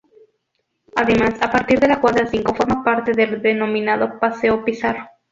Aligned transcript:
Además, 0.95 1.35
a 1.41 1.51
partir 1.51 1.79
de 1.79 1.87
la 1.87 2.01
cuadra 2.01 2.25
cinco 2.25 2.55
forma 2.55 2.83
parte 2.83 3.11
del 3.11 3.39
denominado 3.39 4.17
"Paseo 4.19 4.65
Pizarro". 4.65 5.07